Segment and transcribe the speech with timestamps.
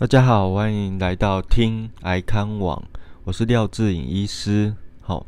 [0.00, 2.82] 大家好，欢迎来到听癌康网，
[3.24, 4.74] 我是廖志颖医师。
[5.02, 5.26] 好，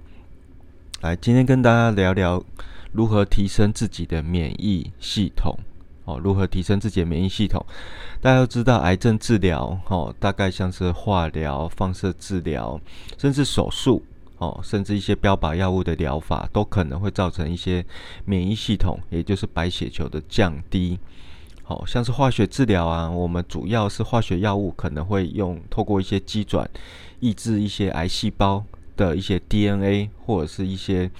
[1.02, 2.42] 来今天跟大家聊聊
[2.90, 5.54] 如何提升自己的免疫系统。
[6.06, 7.62] 哦，如何提升自己的免疫系统？
[8.22, 12.80] 大家都知道，癌症治疗，哦，大概像是化疗、放射治疗，
[13.18, 14.02] 甚至手术，
[14.38, 17.84] 哦，甚至一些标靶药物的疗法，都可能会造成一些
[18.24, 20.98] 免疫系统，也就是白血球的降低。
[21.62, 26.68] 好像是化学治疗啊，我们主要是化学药物可能会用透过一些基转
[27.20, 28.64] 抑制一些癌细胞
[28.96, 31.10] 的一些 DNA 或者是一些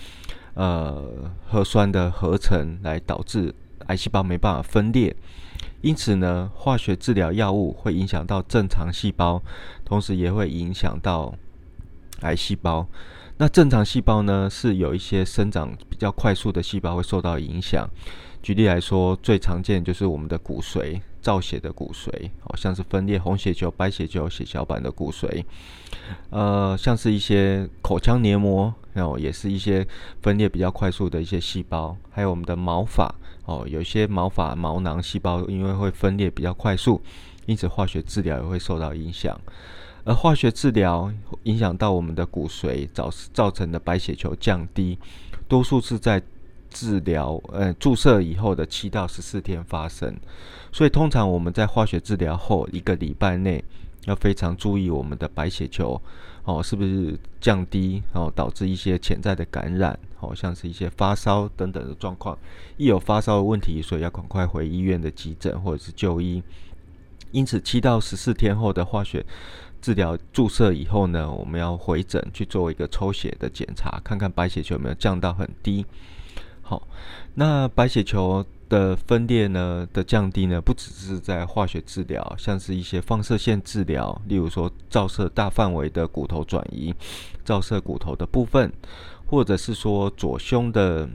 [0.55, 1.03] 呃
[1.49, 3.55] 核酸的合成，来导致
[3.87, 5.15] 癌细胞没办法分裂。
[5.81, 9.43] 因此呢，化学治疗药物会影响到正常细胞，
[9.85, 11.35] 同时也会影响到
[12.21, 12.87] 癌细胞。
[13.39, 17.89] 那正常细胞呢，是有一些生长比较快速的细胞会受到影响。
[18.43, 25.45] 举例来说，最常见就是我们的骨髓，造血的骨髓，好像是分裂红血球、白血球、血小板的骨髓。
[26.31, 29.87] 呃，像是一些口腔黏膜，哦，也是一些
[30.21, 31.97] 分裂比较快速的一些细胞。
[32.11, 37.01] 还有我们的毛发，哦，有些毛发毛囊细胞因为会分裂比较快速，
[37.47, 39.41] 因此化学治疗也会受到影响。
[40.05, 41.13] 而化学治疗
[41.45, 44.99] 影响到我们的骨髓，造造成的白血球降低，
[45.47, 46.21] 多数是在。
[46.73, 50.15] 治疗，呃，注射以后的七到十四天发生，
[50.73, 53.63] 所以通常我们在化学治疗后一个礼拜内，
[54.07, 56.01] 要非常注意我们的白血球
[56.45, 62.37] 哦，是不是降低哦，导致一些潜在的感染，哦，像是一些发烧等等的状况。
[62.77, 66.43] 一有发烧的问题，所以要赶快回医院的急诊或者是就医。
[67.31, 69.25] 因此，七到十四天后的化学
[69.81, 75.87] 治疗注射以后呢，我们要回诊去做一个抽血的检查，看看白血球有没有降到很低。
[76.73, 76.89] 好，
[77.35, 86.95] 那白血球的分裂呢的降低呢，不只是在化学治疗，像是一些放射线治疗，例如说照射大范围的骨头转移，
[87.45, 88.73] 照射骨头的部分，
[89.27, 91.07] 或者是说左胸的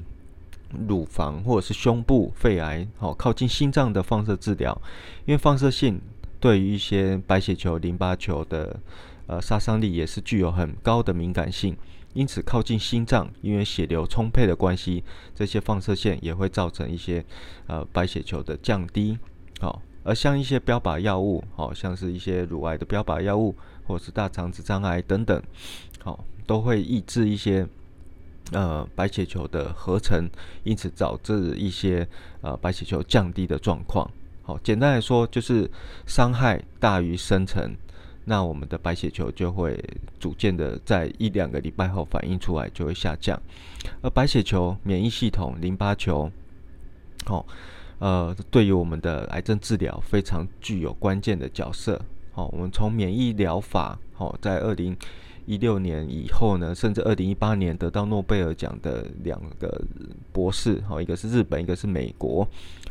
[0.88, 4.80] 乳房或者是胸部肺癌，好靠近心脏的放射治疗，
[5.26, 6.00] 因为放射性
[6.40, 8.80] 对于一些白血球、淋巴球的
[9.26, 11.76] 呃杀伤力也是具有很高的敏感性。
[12.18, 15.04] 因此，靠近心脏，因为血流充沛的关系，
[15.36, 17.24] 这些放射线也会造成一些
[17.68, 19.16] 呃白血球的降低。
[19.60, 23.56] 好，而像一些标靶药物，好像是一些乳癌的标靶药物，
[23.86, 25.40] 或者是大肠直肠癌等等，
[26.00, 27.68] 好，都会抑制一些
[28.52, 30.28] 呃白血球的合成，
[30.64, 32.08] 因此导致一些
[32.42, 34.10] 呃白血球降低的状况。
[34.42, 35.70] 好，简单来说，就是
[36.08, 37.76] 伤害大于生成。
[38.30, 39.82] 那我们的白血球就会
[40.20, 43.42] 逐渐的在一两个礼拜后反应出来，就会下降。
[44.02, 46.30] 而白血球、免疫系统、淋巴球，
[47.26, 47.46] 好，
[48.00, 52.02] 呃，对于我们的癌症治疗非常具有关键的角色。
[52.34, 54.94] 好，我们从免疫疗法，好，在二零
[55.47, 59.81] 一六年以后呢，甚至二零一八年得到诺贝尔奖的两个
[60.31, 62.47] 博士，哦，一个是日本，一个是美国。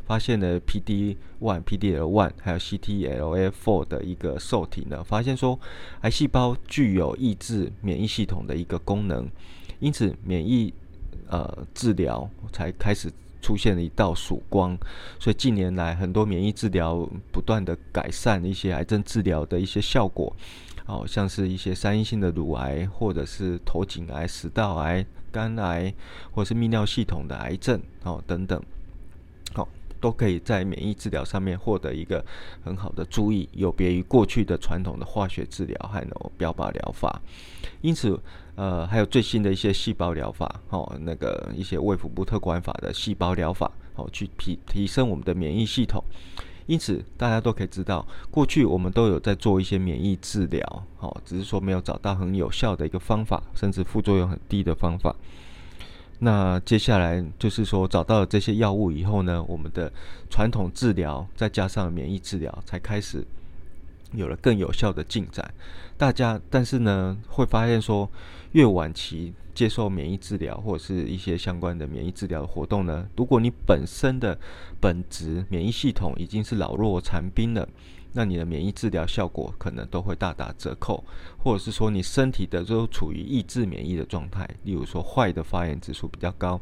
[0.06, 5.58] 发现了 PD one、PDL one 还有 CTLA four 的一个受体呢，发现说
[6.02, 9.28] 癌细胞具有抑制免疫系统的一个功能，
[9.80, 10.72] 因此免疫
[11.28, 13.12] 呃治疗才开始
[13.42, 14.78] 出现了一道曙光。
[15.18, 20.32] 所以近年来很多免疫治疗不断的改善一些癌症治疗的一些效果，
[20.86, 25.92] 哦，像是一些三阴性的乳癌，或者是头颈癌、食道癌、肝癌，
[26.32, 28.62] 或者是泌尿系统的癌症哦等等。
[29.98, 32.24] 都可以在免疫治疗上面获得一个
[32.62, 37.20] 很好的注意，有别于过去的传统的化学治疗还有标靶疗法。
[37.80, 38.16] 因此，
[38.56, 46.04] 呃，还有最新的一些细胞疗法，哦，那个一些胃腹部特管法的细胞疗法，哦，去提提升我们的免疫系统。
[46.66, 55.14] 因此，大家都可以知道，过去我们都有在做一些免疫治疗，哦，只是说没有找到很有效的一个方法，甚至副作用很低的方法。
[56.18, 59.92] 那接下来就是说，找到了这些药物以后呢，我们的
[60.30, 63.24] 传统治疗再加上免疫治疗，才开始
[64.12, 65.52] 有了更有效的进展。
[65.98, 68.10] 大家但是呢，会发现说，
[68.52, 74.38] 越晚期接受免疫治疗或者是一些相关的免疫治疗的活动呢，如果你本身的
[74.78, 77.66] 本质免疫系统已经是老弱残兵了。
[78.12, 81.04] 那你的免疫治疗效果可能都会大打折扣，
[81.36, 86.58] 或者是说你身体的都处于抑制免疫的状态，例如说坏的发炎指数比较高，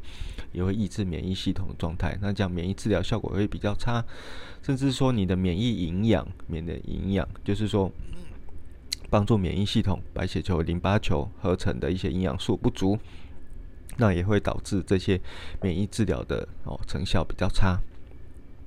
[0.50, 4.04] 也会抑制免疫系统的状态，那这样免疫治疗效果会比较差，
[4.62, 7.88] 甚至说你的免疫营养，免的营养就是说
[9.10, 12.98] 帮助免疫系统、白血球、淋巴球合成的一些营养素不足，
[13.96, 15.20] 那也会导致这些
[15.62, 17.78] 免疫治疗的哦成效比较差。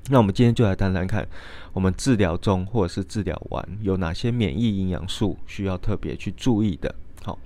[0.10, 1.28] 那我们今天就来谈谈看，
[1.74, 6.95] 我们治疗中或者是治疗完有哪些免疫营养素需要特别去注意的。
[7.24, 7.38] 好，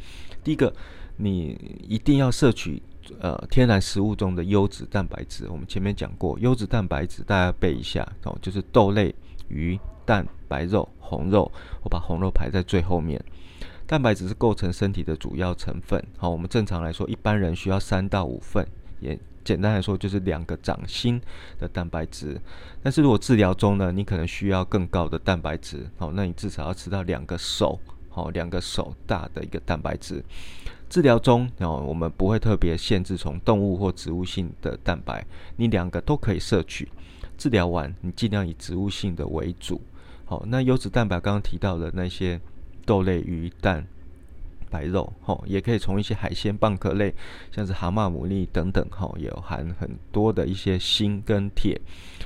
[0.44, 0.72] 第一个，
[1.18, 2.80] 你一定要摄取
[3.20, 5.48] 呃天然食物中的优质蛋白质。
[5.50, 9.16] 我们前面讲过，优质蛋白质大家背一下哦，就是豆类、
[9.48, 11.50] 鱼、蛋、白肉、红肉。
[11.82, 13.24] 我把红肉排在最后面。
[13.88, 16.02] 蛋白质是构成身体的主要成分。
[16.18, 18.68] 好，我们正常来说，一般人需要三到五份，
[19.00, 21.20] 也简单来说就是两个掌心
[21.58, 22.40] 的蛋白质。
[22.84, 25.90] 但是如果治疗中呢，你可能需要更高的蛋白质。
[25.98, 30.24] 好，那你至少要吃到两个手，好，两个手大的一个蛋白质。
[30.90, 35.26] 治疗中哦，我们不会特别限制从动物或植物性的蛋白，
[35.58, 36.88] 你两个都可以摄取。
[37.38, 39.82] 治疗完，你尽量以植物性的为主。
[40.32, 42.40] 好，那优质蛋白刚刚提到的那些。
[42.84, 43.86] 豆类、鱼、蛋、
[44.72, 47.14] 白肉，吼，也可以从一些海鲜、蚌壳类，
[47.52, 51.80] 像是蛤蟆、牡蛎等等，吼，有含很多的一些锌跟铁，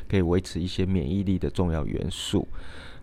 [0.07, 2.47] 可以维持一些免疫力的重要元素。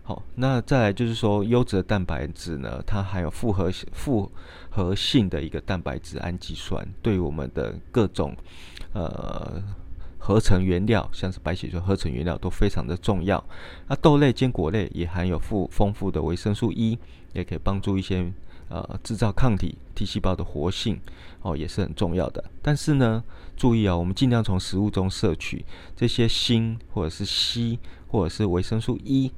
[0.01, 4.31] 好，那再来就是说，优质的蛋白质呢，它含有复合复
[4.71, 8.35] 合性的一个蛋白质氨基酸，对我们的各种
[8.93, 9.61] 呃。
[10.25, 13.43] 合成原料，像是白血球合成原料都非常的重要。
[13.89, 16.97] 那豆类、坚果类也含有富丰富的维生素 E，
[17.33, 18.31] 也可以帮助一些
[18.69, 20.97] 呃制造抗体、T 细胞的活性
[21.41, 22.41] 哦，也是很重要的。
[22.61, 23.21] 但是呢，
[23.57, 27.77] 注意啊，我们尽量从食物中摄取这些锌或者是硒
[28.07, 29.29] 或者是维生素 E，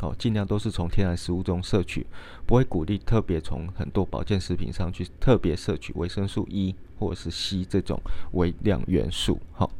[0.00, 2.04] 哦，尽量都是从天然食物中摄取，
[2.44, 7.96] 不会鼓励特别从很多保健食品上去特别摄取维生素 E 或者是硒这种
[8.32, 9.38] 微量元素。
[9.52, 9.70] 好。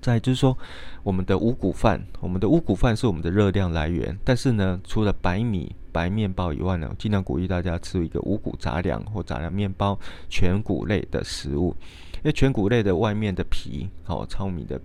[0.00, 0.56] 再就是说，
[1.02, 4.18] 我们的五谷饭，我们的五谷饭是我们的热量来源。
[4.24, 9.98] 但是呢，除了白米、白面包以外呢，尽量鼓励大家吃一个五谷杂粮或杂粮面包，
[10.28, 11.76] 全谷类的食物。
[12.16, 14.78] 因为全谷类的外面的皮，好糙米的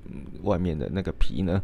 [0.44, 1.62] 外面的那个皮呢，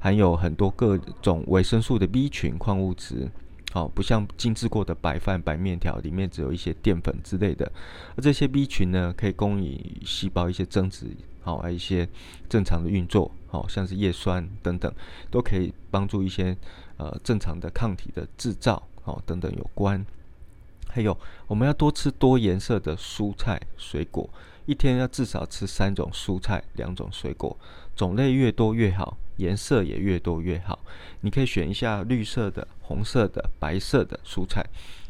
[0.00, 3.28] 含有很多各种维生素的 B 群矿物质。
[3.72, 7.70] 好，不像精制过的白饭、白面条，里面只有一些淀粉之类的。
[8.16, 11.06] 而这些 B 群呢，可以供予细胞一些增殖。
[11.42, 12.08] 好，还有一些
[12.48, 14.92] 正常的运作，好像是叶酸等等，
[15.30, 16.56] 都可以帮助一些
[16.96, 20.04] 呃正常的抗体的制造，好等等有关。
[20.88, 24.28] 还有，我们要多吃多颜色的蔬菜水果，
[24.66, 27.58] 一天要至少吃三种蔬菜，两种水果，
[27.96, 30.78] 种类越多越好，颜色也越多越好。
[31.22, 34.62] 你可以选一下绿色的、红色的、白色的蔬菜。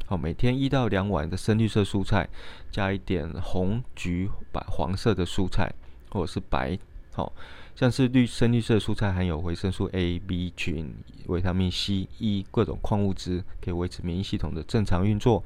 [0.06, 2.28] 好，每天一到两碗的深绿色蔬菜，
[2.70, 5.72] 加一点红、橘、白、黄色的蔬菜。
[6.12, 6.78] 或者是白，
[7.12, 7.32] 好
[7.74, 10.94] 像是绿深绿色蔬菜含有维生素 A、B 群、
[11.26, 15.42] 维他命 C、E 各种矿物质，可以维持免疫系统的正常运作。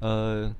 [0.00, 0.50] 呃，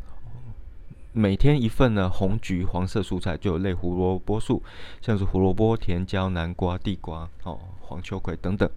[1.13, 4.63] 每天一份呢，红橘黄色蔬菜就有类胡萝卜素，
[5.01, 8.69] 像是胡萝卜、甜椒、南瓜、地瓜、哦黄秋葵等等，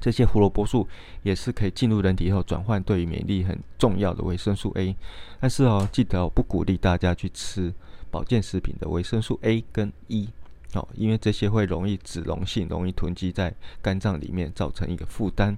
[0.00, 0.86] 这些胡萝卜素
[1.22, 4.94] 也是可以进入人体后转换对于免疫力很重要的维生素 A。
[5.40, 7.72] 但是哦，记得哦不鼓励大家去吃。
[8.14, 10.28] 保健食品的维生素 A 跟 E，
[10.74, 13.52] 哦，因为这些会容易脂溶性，容易囤积在
[13.82, 15.56] 肝脏里面，造成一个负担。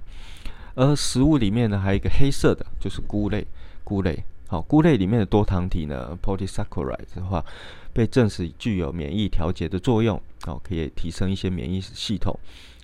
[0.73, 3.45] 而食物里面呢，还有一个黑色的，就是菇类。
[3.83, 7.45] 菇类，好，菇类里面的多糖体呢，polysaccharide 的话，
[7.93, 12.35] 被证实具有免疫调节的作用，哦，可以提升一些免疫系统。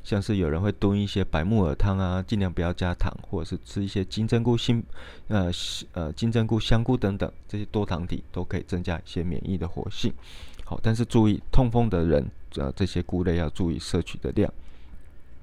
[0.03, 4.83] 像是有人会炖一些白木耳汤啊，尽量不要加糖，或者是吃一些金针菇、新
[5.27, 5.49] 呃
[5.93, 10.13] 呃金针菇、香菇等等这些多糖体，都可以增加一些免疫的活性。
[10.65, 14.53] 好，但是注意痛风的人，呃这些菇类要注意摄取的量。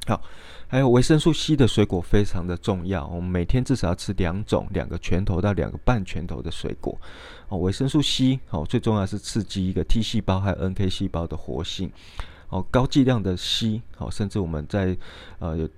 [0.06, 0.22] 好，
[0.66, 6.98] 还有维生素 C 的水果非常的重要，我们每天至少要吃两种，两个拳头到两个半拳头的水果。
[7.48, 11.90] 哦，维生素 C 好，最重要是刺激一个 T 细胞还有 NK 细胞的活性。
[12.50, 14.96] 哦，高剂量的硒，好，甚至我们在
[15.38, 15.68] 呃有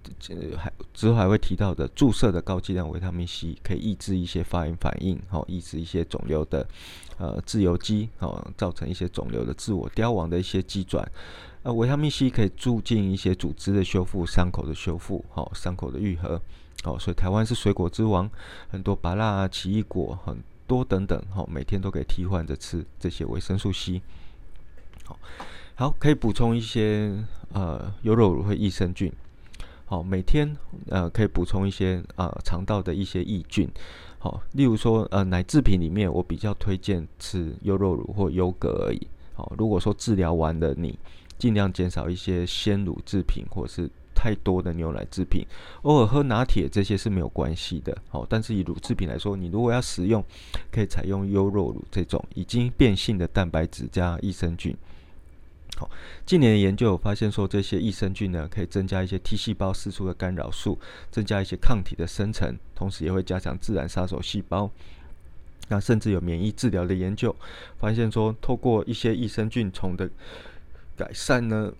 [0.57, 6.67] 还之后还会提到的注射的高剂量维他命 C，可以抑制一些发炎反应，哦，抑制一些肿瘤的
[7.19, 11.07] 呃自由基，好，造成一些肿瘤的自我凋亡的一些机转。
[11.62, 16.41] 呃，维他命 C 可以促进一些组织的修复、伤口的修复，好，伤口的愈合。
[16.83, 18.31] 好，所以台湾是水果之王，
[18.71, 24.00] 很多芭乐、奇异果很多等等，好，每天都可以替换着吃这些维生素 C。
[25.05, 25.19] 好。
[25.75, 27.12] 好，可以补充一些
[27.52, 29.11] 呃优酪乳和益生菌。
[29.87, 30.57] 好，每天
[30.88, 33.69] 呃可以补充一些呃肠道的一些益菌。
[34.19, 39.07] 好，例如说呃奶制品里面，我比较推荐吃优酪乳或优格而已。
[39.35, 40.99] 好，如果说治疗完的你，
[41.38, 45.45] 尽量减少一些鲜乳制品或是太多的牛奶制品，
[45.83, 47.97] 偶尔喝拿铁这些是没有关系的。
[48.09, 50.23] 好，但是以乳制品来说，你如果要食用，
[50.71, 54.76] 可以采用优酪乳这种已经变性的蛋白质加益生菌。
[55.76, 55.91] 好，
[56.26, 60.79] 近年的研究有发现说，这些益生菌呢，可以增加一些 T 细胞释出的干扰素，
[61.11, 64.71] 增加一些抗体的生成，同时也会加强自然杀手细胞。
[65.69, 67.35] 那甚至有免疫治疗的研究
[67.79, 70.11] 发现说，透过一些益生菌虫的
[70.95, 71.73] 改善呢，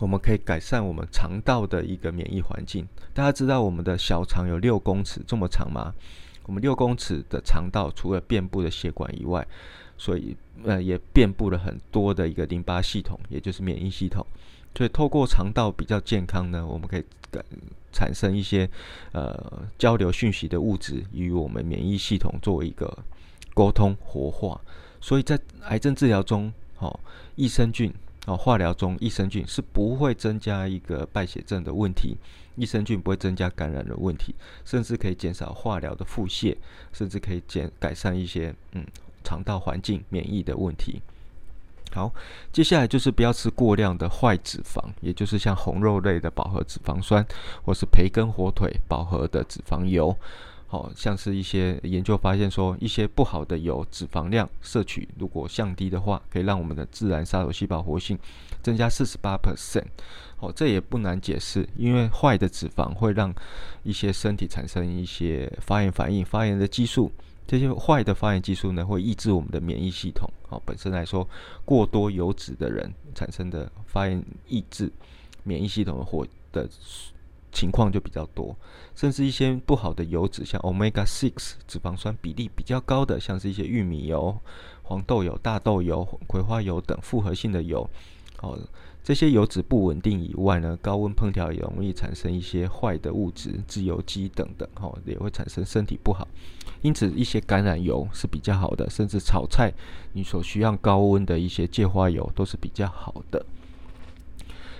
[0.00, 2.86] 我们可以改善我们肠道的一个免疫环境。
[3.14, 5.94] 大家知道我们的小肠有六公尺这么长吗？
[6.44, 9.46] 我们六公尺的肠道除了遍布的血管以外，
[9.98, 14.24] 所以呃也遍布了很多的一个淋巴系统，也就是免疫系统。
[14.74, 17.42] 所以透过肠道比较健康呢，我们可以感
[17.92, 18.68] 产生一些
[19.12, 22.98] 呃交流讯息的物质，与我们免疫系统作为一个
[23.54, 24.60] 沟通活化。
[25.00, 27.00] 所以在癌症治疗中，哦，
[27.36, 27.90] 益生菌
[28.26, 32.16] 哦，化疗中益生菌是不会增加一个败血症的问题。
[32.56, 34.34] 益生菌不会增加感染的问题，
[34.64, 36.56] 甚至可以减少化疗的腹泻，
[36.92, 38.84] 甚至可以减改善一些嗯
[39.26, 41.02] 肠道环境免疫的问题。
[41.92, 42.12] 好，
[42.52, 47.26] 接下来就是不要吃过量的坏脂肪，也就是像红肉类的饱和脂肪酸，
[47.64, 50.16] 或是培根、火腿饱和的脂肪油。
[50.68, 58.18] 好像是一些研究发现说，一些不好的油脂肪量摄取如果降低的话，可以让我们的自然杀手细胞活性
[58.62, 59.86] 增加四十八 percent。
[60.40, 63.32] 哦，这也不难解释，因为坏的脂肪会让
[63.84, 67.12] 一些身体产生一些发炎反应，发炎的激素，
[67.46, 70.28] 这些坏的发炎激素呢，会抑制我们的免疫系统。
[70.48, 71.28] 哦，本身来说，
[71.64, 74.92] 过多油脂的人产生的发炎抑制
[75.44, 76.68] 免疫系统的或的
[77.52, 78.54] 情况就比较多，
[78.94, 84.36] 甚至一些不好的油脂，像 omega six 脂肪酸比例比较高的，像是一些玉米油、
[84.82, 87.88] 黄豆油、大豆油、葵花油等复合性的油，
[88.40, 88.58] 哦。
[89.06, 96.26] 这些油脂不稳定以外呢，高温烹调也容易产生一些坏的物质，自由基等等，哈，也会产生身体不好。
[96.82, 99.72] 因此，一些橄榄油是比较好的，甚至炒菜
[100.12, 103.46] 你所需要高温的一些芥花油都是比较好的。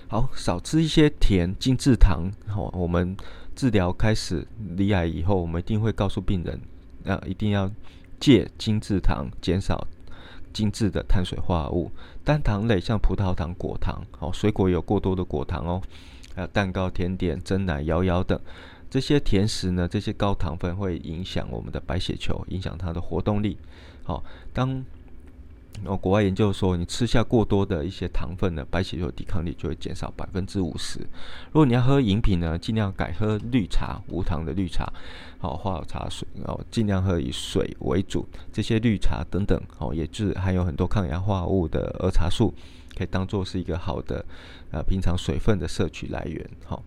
[0.09, 2.29] 好，少吃一些甜精制糖。
[2.49, 3.15] 好，我们
[3.55, 6.59] 治疗开始离癌以后，我们一定会告诉病人，
[7.05, 7.71] 啊，一定要
[8.19, 9.87] 戒精制糖，减少。
[10.53, 11.91] 精制的碳水化合物，
[12.27, 15.81] 单糖类像葡萄糖、果糖，哦，水果有过多的果糖哦，
[16.35, 18.37] 还有蛋糕、甜点、蒸奶、摇摇等
[18.89, 23.57] 这些甜食呢，这些高糖分会影响我们的白血球，影响它的活动力。
[24.03, 24.83] 好，当
[25.85, 30.99] 哦，国外研究说，你吃下过多的一些糖分呢，白血球抵抗力就会减少百分之五十。
[30.99, 34.91] 如果你要喝饮品呢，尽量改喝绿茶，无糖的绿茶，
[35.39, 38.27] 好，花茶水，哦，尽量喝以水为主。
[38.51, 42.53] 这些绿茶等等，哦，也是含有很多抗氧化物的儿茶素，
[42.97, 44.25] 可以当做是一个好的
[44.71, 46.49] 呃平常水分的摄取来源。
[46.65, 46.83] 好，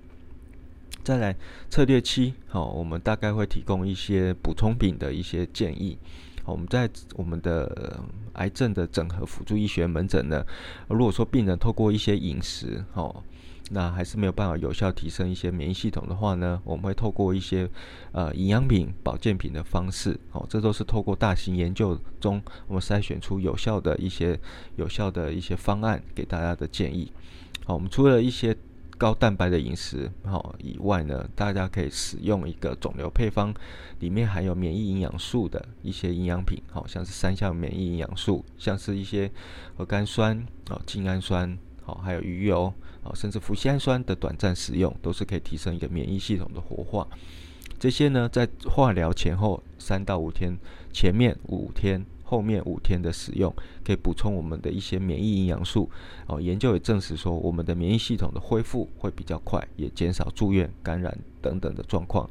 [1.04, 1.34] 再来
[1.70, 5.96] 策略七，好，我们大概会提供一些补充品的一些建议。
[6.44, 8.00] 我们在我们的
[8.34, 10.44] 癌症的整合辅助医学门诊呢，
[10.88, 13.22] 如果说病人透过一些饮食，哦，
[13.70, 17.68] 那还是没有办法有效提升一些免疫系统的话呢，我们会透过一些
[18.12, 24.38] 呃营养品、保健品的方式，哦，这都是透过大型研究中我们筛选出有效的一些
[24.76, 27.12] 有效的一些方案给大家的建议。
[27.64, 28.56] 好，我们除了一些
[29.00, 33.54] 高蛋白的饮食好以外呢，大家可以使用一个肿瘤配方，
[34.00, 39.30] 里面含有免疫营养素的一些营养品，好像是三项免疫营养素，像是一些
[39.74, 42.70] 核苷酸、哦精氨酸、好还有鱼油、
[43.02, 47.08] 哦甚至脯酰氨酸的短暂使用，都是可以提升一个免疫系统的活化。
[47.78, 50.54] 这些呢，在化疗前后三到五天，
[50.92, 52.04] 前面五天。
[52.30, 53.52] 后面五天的使用
[53.84, 55.90] 可以补充我们的一些免疫营养素
[56.28, 56.40] 哦。
[56.40, 62.30] 研究也证实说，我们的免疫系统的恢复会比较快，也减少住院、感染等等的状况。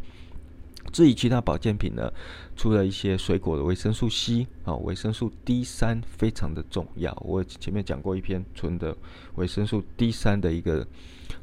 [0.92, 2.12] 至于其他保健品呢，
[2.56, 7.16] 除了一些水果的维生素 C 啊，维生素 D 三非常的重要。
[7.26, 8.96] 我前面讲过一篇纯的
[9.36, 10.86] 维生素 D 三的一个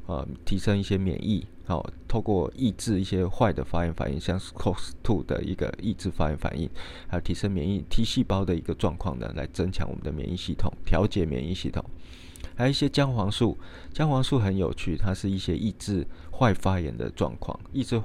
[0.06, 1.46] 呃，提升一些免疫。
[1.64, 6.70] 好，透过抑制一些坏的发炎反应，像 COX-2 的一个抑制发炎反应，
[7.08, 11.84] 还有提升免疫 T 细胞的一个状况呢，来增强我们的免疫系统，调节免疫系统。
[12.54, 13.58] 还有一些姜黄素，
[13.92, 18.00] 姜黄素很有趣，它是一些抑制坏发炎的状况，抑制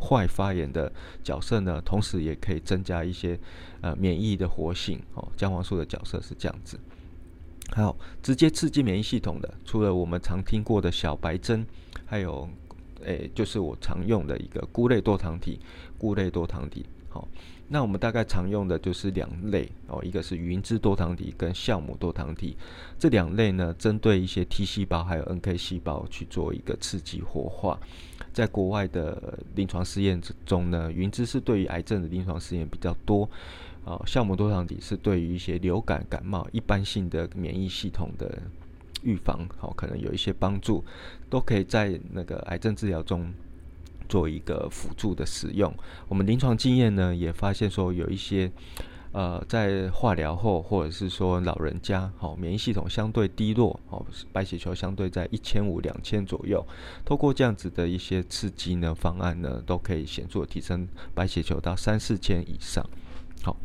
[0.00, 0.90] 坏发炎的
[1.22, 3.38] 角色呢，同时也可以增加一些
[3.82, 5.00] 呃免疫的活性。
[5.14, 6.80] 哦，姜黄素的角色是这样子。
[7.70, 11.66] 还有直接刺激免疫系统的，除了我们常听过的小白针，
[12.06, 12.48] 还有。
[13.02, 15.58] 诶，就是我常用的一个菇类多糖体，
[15.96, 16.84] 菇类多糖体。
[17.08, 17.26] 好，
[17.72, 22.56] 那我们大概常用的就是两类哦，一个是云芝多糖体跟酵母多糖体。
[22.98, 27.78] 这两类呢，针对一些 T 细胞还有 NK 细胞去做一个刺激活化。
[28.32, 33.28] 在国外的临床试验之中呢，云芝是对于癌症的临床试验比较多。
[33.84, 38.36] 哦，酵母多糖体是对于一些流感、感冒一般性的免疫系统的
[39.02, 40.84] 预防，好，可能有一些帮助，
[41.30, 43.32] 都可以在那个癌症治疗中
[44.10, 45.72] 做一个辅助的使用。
[46.08, 48.52] 我们临床经验呢，也发现说有一些。
[49.12, 56.64] 呃，在化疗后，或者是说老人家，好，免疫系统相对低落，哦，白血球相对在一千五、两千左右，
[57.04, 62.88] 透过这样子的一些刺激呢方案呢，都可以显著提升白血球到三四千以上。
[63.42, 63.56] 好，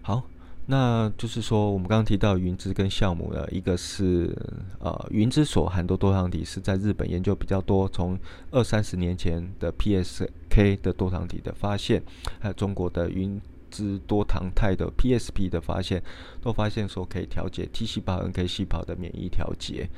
[0.00, 0.22] 好，
[0.66, 4.36] 那就是说，我们刚刚提到云芝跟酵母呢，一个是
[4.80, 8.18] 呃，云芝所含的多糖体是在日本研究比较多，从
[8.50, 12.02] 二三十年前的 PSK 的多糖体的发现，
[12.40, 13.40] 还有中国的云。
[13.68, 16.02] 芝多糖肽的 PSP 的发现，
[16.40, 19.90] 都发现说可以调节 T 细胞、NK 细胞的免疫调节。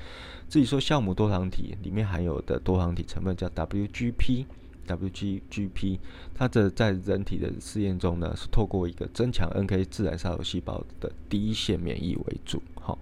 [0.49, 4.47] 至于说酵母多糖体里面含有的多糖体成分叫 W G P
[4.89, 5.99] WGGP，
[6.35, 12.63] 它的在人体的试验中呢，是透过一个增强 NK 自然杀手细胞的第一线免疫为主。
[12.75, 12.99] 好，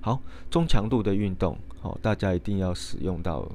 [0.00, 3.46] 好，中强度的运动，好，大家一定要使用到，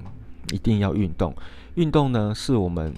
[0.53, 1.33] 一定要运动。
[1.75, 2.93] 运动呢，是我们。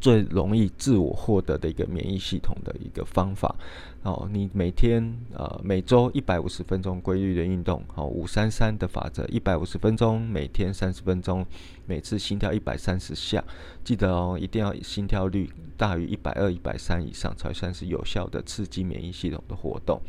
[0.00, 3.54] 最容易自我获得的一个免疫系统的一个方法
[4.02, 11.44] 哦，你每天呃每周一百五十分钟规律的运动，哦五三三的法则，一百五十分钟，每天三十分钟，
[11.86, 13.42] 每次心跳一百三十下，
[13.84, 20.00] 记得哦，一定要心跳率大于一百二、一百三以上才算是有效的刺激免疫系统的活动。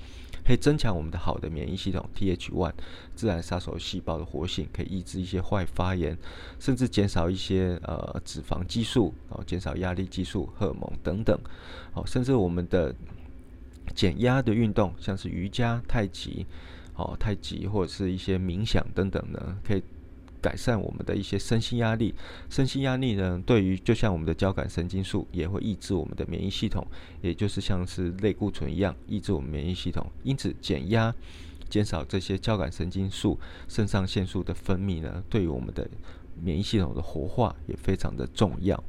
[0.50, 2.74] 可以增强我们的好的免疫系统，Th1
[3.14, 6.18] 自然杀手细胞的活性，可以抑制一些坏发炎，
[6.58, 11.40] 甚至减少一些呃脂肪激素，哦，减少压力激素、荷尔蒙等等，
[11.94, 12.96] 哦，甚至我们的
[13.94, 16.48] 减压的运动，像是瑜伽、太极，
[16.96, 19.84] 哦，太极或者是一些冥想等等呢，可以。
[20.42, 22.14] 改善我们的一些身心压力，
[22.50, 26.86] 身心压力呢，对于就像我们的交感神经素也会抑制我们的免疫系统，
[27.22, 30.06] 也就是像是类固醇一样抑制我们免疫系统。
[30.24, 31.14] 因此，减压、
[31.70, 35.88] 减少这些交感神经素、肾上腺素的分泌呢，对于我们的
[36.42, 38.82] 免疫系统的活化也非常的重要。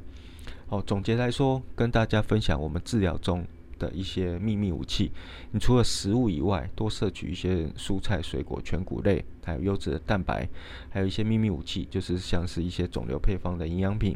[0.67, 3.45] 好，总结来说，跟大家分享我们治疗中。
[3.81, 5.11] 的一些秘密武器，
[5.49, 10.47] 你除了食物以外，多摄取一些蔬菜、水果、全谷类，还有优质的蛋白，
[10.91, 14.15] 还有一些秘密武器，就是像是一些肿瘤配方的营养品，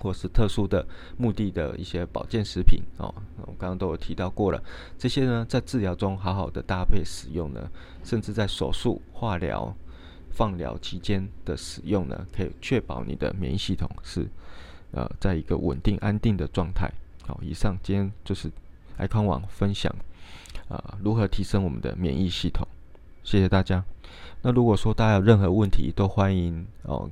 [0.00, 3.12] 或是特殊的目的的一些保健食品哦。
[3.38, 4.62] 我刚刚都有提到过了，
[4.96, 7.68] 这些呢，在治疗中好好的搭配使用呢，
[8.04, 9.74] 甚至在手术、化疗、
[10.30, 14.28] 放疗期间的使用呢，可以确保你的免疫系统是
[14.92, 16.90] 呃，在一个稳定安定的状态。
[17.30, 18.50] 好，以上今天就是
[18.96, 19.94] 爱康网分享
[20.68, 22.66] 啊，如何提升我们的免疫系统。
[23.22, 23.84] 谢谢大家。
[24.42, 27.08] 那如果说大家有任何问题，都欢迎哦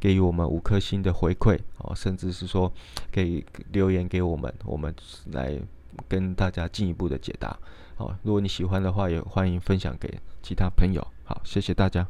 [0.00, 2.72] 给予我们五颗星的回馈哦，甚至是说
[3.12, 4.94] 可以留言给我们，我们
[5.32, 5.58] 来
[6.08, 7.54] 跟大家进一步的解答。
[7.96, 11.06] 好，如果你喜欢的话，也欢迎分享给其他朋友。
[11.24, 12.08] 好，谢谢大家。